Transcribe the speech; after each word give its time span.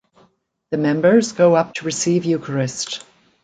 The 0.71 0.79
members 0.79 1.31
go 1.31 1.55
up 1.55 1.75
to 1.75 1.85
receive 1.85 2.25
Eucharist. 2.25 3.05